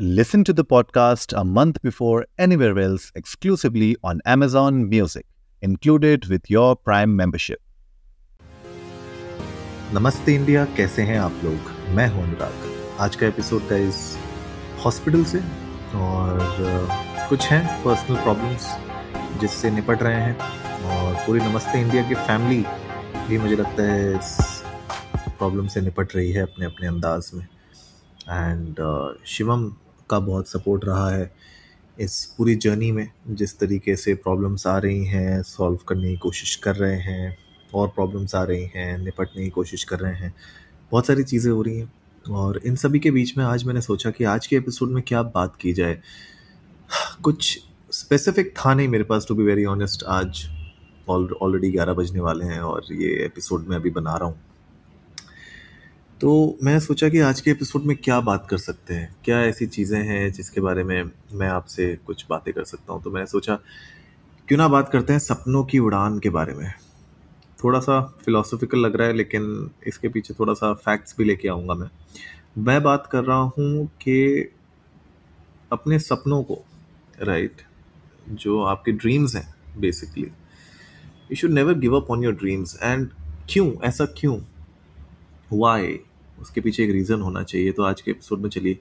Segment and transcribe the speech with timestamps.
[0.00, 5.26] Listen to the podcast a month before anywhere else exclusively on Amazon Music,
[5.62, 7.58] included with your Prime membership.
[9.94, 11.72] नमस्ते India कैसे हैं आप लोग?
[11.96, 14.18] मैं हूँ अनुराग। आज का एपिसोड का इस
[14.84, 15.38] हॉस्पिटल से
[15.94, 18.68] और uh, कुछ हैं पर्सनल प्रॉब्लम्स
[19.40, 20.38] जिससे निपट रहे हैं
[20.84, 22.64] और पूरी नमस्ते इंडिया की फैमिली
[23.28, 24.62] भी मुझे लगता है इस
[25.38, 27.46] प्रॉब्लम से निपट रही है अपने अपने अंदाज में।
[28.30, 29.72] एंड uh, शिवम
[30.10, 31.30] का बहुत सपोर्ट रहा है
[31.98, 36.54] इस पूरी जर्नी में, जिस तरीके से प्रॉब्लम्स आ रही हैं सॉल्व करने की कोशिश
[36.56, 37.36] कर रहे हैं,
[37.74, 40.34] और प्रॉब्लम्स आ रही हैं, निपटने की कोशिश कर रहे हैं,
[40.92, 41.92] बहुत सारी चीज़ें हो रही हैं।
[42.24, 45.22] और इन सभी के बीच में आज मैंने सोचा कि आज के एपिसोड में क्या
[45.24, 45.98] बात की जाए।
[47.22, 47.58] कुछ
[47.90, 50.44] स्पेसिफिक था नहीं मेरे पास टू बी वेरी ऑनेस्ट आज
[51.10, 54.40] ऑलरेडी ग्यारह बजने वाले हैं और ये एपिसोड मैं अभी बना रहा हूँ।
[56.20, 59.16] तो मैं सोचा कि आज के एपिसोड में क्या बात कर सकते हैं?
[59.24, 63.02] क्या ऐसी चीज़ें हैं जिसके बारे में मैं आपसे कुछ बातें कर सकता हूँ?
[63.02, 63.58] तो मैंने सोचा,
[64.48, 66.72] क्यों ना बात करते हैं सपनों की उड़ान के बारे में।
[67.64, 71.74] थोड़ा सा फिलोसफिकल लग रहा है, लेकिन इसके पीछे थोड़ा सा फैक्ट्स भी लेके आऊँगा
[71.74, 71.88] मैं।
[72.58, 74.48] मैं बात कर रहा हूँ कि
[75.72, 76.64] अपने सपनों को
[77.22, 77.62] राइट
[78.28, 80.26] जो आपके ड्रीम्स हैं basically
[81.30, 83.08] you should never give up on your dreams and
[83.50, 83.72] क्यों?
[83.84, 84.40] ऐसा क्यों?
[85.52, 85.98] वाई
[86.40, 88.78] उसके पीछे एक रीज़न होना चाहिए। तो आज के एपिसोड में चलिए,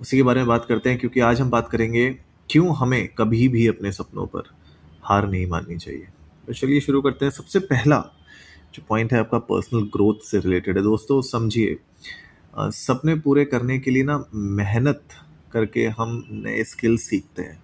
[0.00, 2.08] उसी के बारे में बात करते हैं, क्योंकि आज हम बात करेंगे
[2.50, 4.50] क्यों हमें कभी भी अपने सपनों पर
[5.02, 6.06] हार नहीं माननी चाहिए।
[6.46, 7.98] तो चलिए शुरू करते हैं। सबसे पहला
[8.74, 11.76] जो पॉइंट है आपका पर्सनल ग्रोथ से रिलेटेड है। दोस्तों, समझिए
[12.54, 15.02] सपने पूरे करने के लिए ना मेहनत
[15.52, 17.60] करके हम नए स्किल सीखते हैं,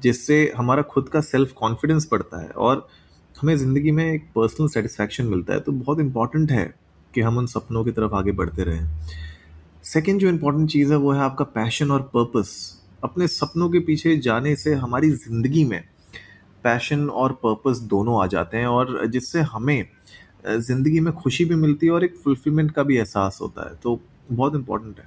[0.00, 2.86] जिससे हमारा खुद का सेल्फ कॉन्फिडेंस बढ़ता है और
[3.34, 6.74] हमें ज़िंदगी में एक पर्सनल सेटिस्फैक्शन मिलता है। तो बहुत इंपॉर्टेंट है
[7.18, 8.88] कि हम उन सपनों की तरफ़ आगे बढ़ते रहें।
[9.84, 12.50] सेकेंड जो इम्पोर्टेंट चीज़ है, वो है आपका पैशन और पर्पस
[13.04, 15.82] अपने सपनों के पीछे जाने से हमारी ज़िंदगी में
[16.64, 19.88] पैशन और पर्पस दोनों आ जाते हैं और जिससे हमें
[20.48, 24.00] ज़िंदगी में खुशी भी मिलती है और एक फुलफिलमेंट का भी एहसास होता है। तो
[24.30, 25.06] बहुत इम्पोर्टेंट है।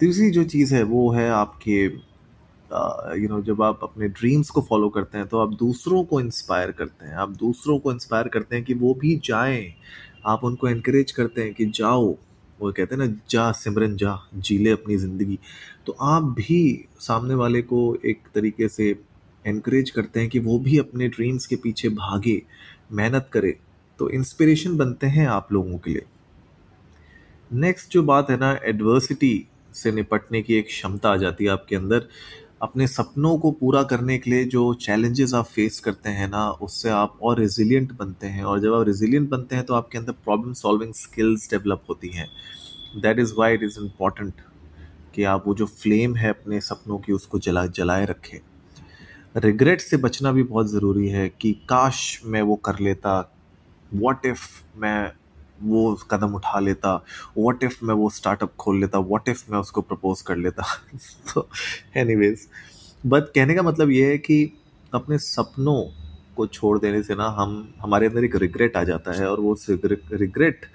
[0.00, 1.84] तीसरी जो चीज़ है, वो है आपके
[3.20, 6.70] यू नो जब आप अपने ड्रीम्स को फॉलो करते हैं तो आप दूसरों को इंस्पायर
[6.72, 9.62] करते हैं। आप दूसरों को इंस्पायर करते हैं कि वो भी जाएँ।
[10.26, 12.16] आप उनको इनक्रेज करते हैं कि जाओ,
[12.60, 15.38] वो कहते हैं ना, जा सिमरन, जा, जी ले अपनी ज़िंदगी।
[15.86, 18.88] तो आप भी सामने वाले को एक तरीके से
[19.44, 22.42] इनक्रेज करते हैं कि वो भी अपने ड्रीम्स के पीछे भागे,
[22.92, 23.56] मेहनत करे।
[23.98, 26.04] तो इंस्पिरेशन बनते हैं आप लोगों के लिए।
[27.50, 31.76] नेक्स्ट जो बात है ना एडवर्सिटी से निपटने की एक क्षमता आ जाती है आपके
[31.76, 32.06] अंदर।
[32.62, 36.90] अपने सपनों को पूरा करने के लिए जो चैलेंजेस आप फेस करते हैं ना, उससे
[36.90, 40.52] आप और रेजिलियंट बनते हैं। और जब आप रेजिलियंट बनते हैं तो आपके अंदर प्रॉब्लम
[40.52, 42.28] सॉल्विंग स्किल्स डेवलप होती हैं।
[43.00, 44.40] That is why it is important
[45.14, 48.38] कि आप वो जो फ्लेम है अपने सपनों की, उसको जला, जलाए रखें।
[49.36, 53.32] रिग्रेट से बचना भी बहुत ज़रूरी है कि काश मैं वो कर लेता।
[53.94, 54.40] वॉट इफ़
[54.76, 55.12] मैं
[55.62, 56.94] वो कदम उठा लेता
[57.38, 60.62] व्हाट इफ़ मैं वो स्टार्टअप खोल लेता व्हाट इफ़ मैं उसको प्रपोज कर लेता?
[61.34, 61.48] तो
[61.96, 62.48] एनीवेज
[63.06, 64.52] बट कहने का मतलब ये है कि
[64.94, 65.82] अपने सपनों
[66.36, 69.56] को छोड़ देने से ना हम, हमारे अंदर एक रिग्रेट आ जाता है और वो
[69.70, 70.66] रिग्रेट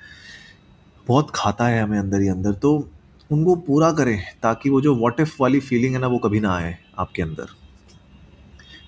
[1.08, 2.90] बहुत खाता है हमें अंदर ही अंदर। तो
[3.32, 6.56] उनको पूरा करें ताकि वो जो वॉट इफ़ वाली फीलिंग है ना वो कभी ना
[6.56, 7.46] आए आपके अंदर।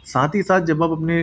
[0.05, 1.21] साथ ही साथ जब आप अपने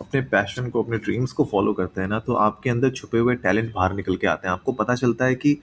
[0.00, 3.34] अपने पैशन को, अपने ड्रीम्स को फॉलो करते हैं ना तो आपके अंदर छुपे हुए
[3.36, 5.56] टैलेंट बाहर निकल के आते हैं। आपको पता चलता है कि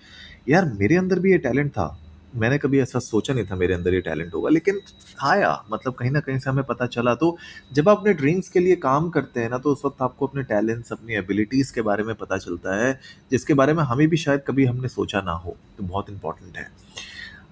[0.50, 1.98] यार, मेरे अंदर भी ये टैलेंट था।
[2.36, 4.80] मैंने कभी ऐसा सोचा नहीं था मेरे अंदर ये टैलेंट होगा, लेकिन
[5.24, 7.38] आया। मतलब कहीं ना कहीं से हमें पता चला। तो
[7.74, 10.44] जब आप अपने ड्रीम्स के लिए काम करते हैं ना तो उस वक्त आपको अपने
[10.44, 13.00] टैलेंट्स अपनी एबिलिटीज़ के बारे में पता चलता है,
[13.32, 16.68] जिसके बारे में हमें भी शायद कभी हमने सोचा ना हो। तो बहुत इंपॉर्टेंट है।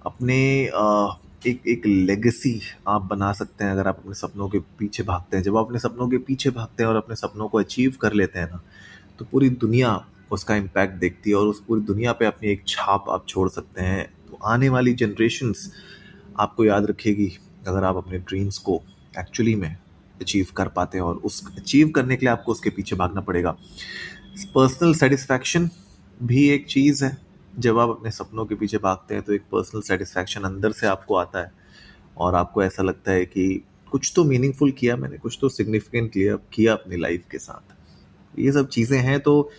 [0.06, 0.64] अपने
[1.46, 5.44] एक एक लेगेसी आप बना सकते हैं अगर आप अपने सपनों के पीछे भागते हैं।
[5.44, 8.38] जब आप अपने सपनों के पीछे भागते हैं और अपने सपनों को अचीव कर लेते
[8.38, 8.62] हैं ना
[9.18, 13.08] तो पूरी दुनिया उसका इम्पैक्ट देखती है और उस पूरी दुनिया पे अपनी एक छाप
[13.08, 15.70] आप छोड़ सकते हैं। तो आने वाली जनरेशन्स
[16.40, 17.30] आपको याद रखेगी
[17.68, 18.80] अगर आप अपने ड्रीम्स को
[19.18, 19.76] एक्चुअली में
[20.20, 23.56] अचीव कर पाते हैं और उस अचीव करने के लिए आपको उसके पीछे भागना पड़ेगा।
[24.54, 25.68] पर्सनल सेटिस्फैक्शन
[26.22, 27.16] भी एक चीज़ है।
[27.52, 31.14] जब आप अपने सपनों के पीछे भागते हैं तो एक पर्सनल सेटिस्फैक्शन अंदर से आपको
[31.14, 31.50] आता है।
[32.18, 36.12] और आपको ऐसा लगता है कि कुछ तो मीनिंगफुल किया मैंने कुछ तो सिग्निफिकेंट
[36.54, 37.74] किया अपनी लाइफ के साथ।
[38.38, 39.50] ये सब चीज़ें हैं तो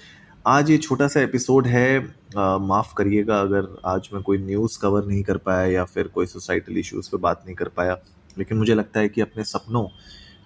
[0.47, 1.99] आज ये छोटा सा एपिसोड है।
[2.37, 6.77] माफ़ करिएगा अगर आज मैं कोई न्यूज़ कवर नहीं कर पाया या फिर कोई सोसाइटल
[6.77, 7.97] इश्यूज़ पे बात नहीं कर पाया।
[8.37, 9.87] लेकिन मुझे लगता है कि अपने सपनों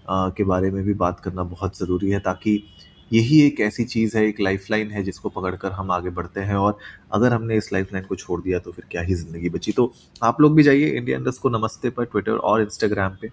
[0.09, 2.63] आ, के बारे में भी बात करना बहुत ज़रूरी है ताकि
[3.11, 6.55] यही एक ऐसी चीज़ है, एक लाइफ लाइन है जिसको पकड़कर हम आगे बढ़ते हैं
[6.55, 6.77] और
[7.13, 9.93] अगर हमने इस लाइफ लाइन को छोड़ दिया तो फिर क्या ही ज़िंदगी बची। तो
[10.23, 13.29] आप लोग भी जाइए इंडिया इंडस्ट को नमस्ते पर ट्विटर और इंस्टाग्राम पे।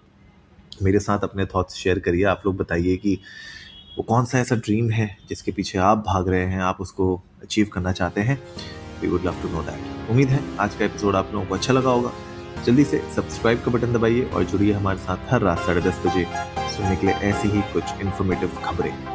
[0.83, 3.17] मेरे साथ अपने थॉट्स शेयर करिए। आप लोग बताइए कि
[3.97, 7.69] वो कौन सा ऐसा ड्रीम है जिसके पीछे आप भाग रहे हैं, आप उसको अचीव
[7.73, 8.39] करना चाहते हैं।
[9.01, 11.73] We would love to know that उम्मीद है आज का एपिसोड आप लोगों को अच्छा
[11.73, 12.11] लगा होगा।
[12.65, 16.25] जल्दी से सब्सक्राइब का बटन दबाइए और जुड़िए हमारे साथ हर रात साढ़े दस बजे
[16.75, 19.14] सुनने के लिए ऐसी ही कुछ इन्फॉर्मेटिव खबरें।